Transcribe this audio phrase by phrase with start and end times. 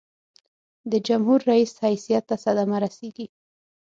[0.91, 3.27] د جمهور رئیس حیثیت ته صدمه رسيږي.